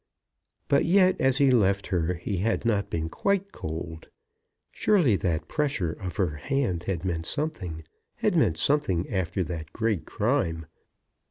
But 0.67 0.85
yet 0.85 1.21
as 1.21 1.37
he 1.37 1.51
left 1.51 1.85
her 1.93 2.15
he 2.15 2.37
had 2.37 2.65
not 2.65 2.89
been 2.89 3.07
quite 3.07 3.51
cold. 3.51 4.09
Surely 4.71 5.15
that 5.17 5.47
pressure 5.47 5.93
of 5.93 6.15
her 6.17 6.37
hand 6.37 6.85
had 6.85 7.05
meant 7.05 7.27
something; 7.27 7.83
had 8.15 8.35
meant 8.35 8.57
something 8.57 9.07
after 9.13 9.43
that 9.43 9.73
great 9.73 10.07
crime! 10.07 10.65